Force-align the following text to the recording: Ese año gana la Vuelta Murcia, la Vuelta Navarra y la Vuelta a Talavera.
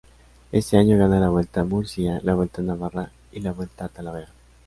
Ese 0.51 0.77
año 0.79 0.97
gana 0.97 1.19
la 1.19 1.29
Vuelta 1.29 1.63
Murcia, 1.63 2.19
la 2.23 2.33
Vuelta 2.33 2.63
Navarra 2.63 3.11
y 3.31 3.39
la 3.39 3.51
Vuelta 3.53 3.85
a 3.85 3.89
Talavera. 3.89 4.29